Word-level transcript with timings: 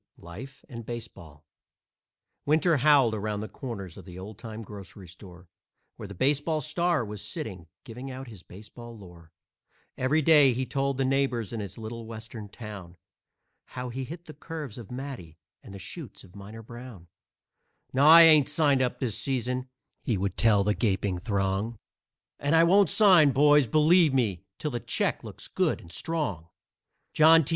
LIFE 0.17 0.65
AND 0.67 0.83
BASEBALL 0.83 1.45
Winter 2.43 2.77
howled 2.77 3.13
around 3.13 3.41
the 3.41 3.47
corners 3.47 3.97
of 3.97 4.05
the 4.05 4.17
old 4.17 4.39
time 4.39 4.63
grocery 4.63 5.07
store, 5.07 5.47
Where 5.95 6.07
the 6.07 6.15
baseball 6.15 6.61
star 6.61 7.05
was 7.05 7.21
sitting, 7.23 7.67
giving 7.83 8.09
out 8.09 8.27
his 8.27 8.41
baseball 8.41 8.97
lore. 8.97 9.31
Every 9.99 10.23
day 10.23 10.53
he 10.53 10.65
told 10.65 10.97
the 10.97 11.05
neighbors 11.05 11.53
in 11.53 11.59
his 11.59 11.77
little 11.77 12.07
Western 12.07 12.49
town 12.49 12.97
How 13.65 13.89
he 13.89 14.03
hit 14.03 14.25
the 14.25 14.33
curves 14.33 14.79
of 14.79 14.89
Matty 14.89 15.37
and 15.61 15.71
the 15.71 15.77
shoots 15.77 16.23
of 16.23 16.35
Miner 16.35 16.63
Brown. 16.63 17.07
"No, 17.93 18.07
I 18.07 18.23
ain't 18.23 18.49
signed 18.49 18.81
up 18.81 18.97
this 18.99 19.19
season," 19.21 19.69
he 20.01 20.17
would 20.17 20.35
tell 20.35 20.63
the 20.63 20.73
gaping 20.73 21.19
throng, 21.19 21.77
"And 22.39 22.55
I 22.55 22.63
won't 22.63 22.89
sign 22.89 23.33
boys, 23.33 23.67
believe 23.67 24.15
me, 24.15 24.45
till 24.57 24.71
the 24.71 24.79
check 24.79 25.23
looks 25.23 25.47
good 25.47 25.79
and 25.79 25.91
strong. 25.91 26.47
John 27.13 27.45
T. 27.45 27.49